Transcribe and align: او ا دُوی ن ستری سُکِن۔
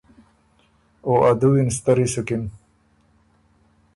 او 1.05 1.13
ا 1.29 1.31
دُوی 1.39 1.61
ن 1.65 1.69
ستری 1.77 2.07
سُکِن۔ 2.13 2.43